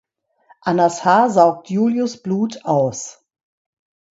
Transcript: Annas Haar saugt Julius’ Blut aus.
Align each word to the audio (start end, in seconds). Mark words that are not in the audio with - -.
Annas 0.61 1.05
Haar 1.05 1.29
saugt 1.29 1.69
Julius’ 1.69 2.17
Blut 2.23 2.65
aus. 2.65 3.23